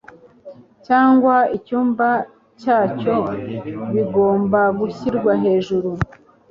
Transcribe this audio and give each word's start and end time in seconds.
cyangwa 0.85 1.35
icyumba 1.57 2.07
cyacyo 2.61 3.15
bigomba 3.93 4.61
gushyirwa 4.79 5.31
hejuru 5.43 5.89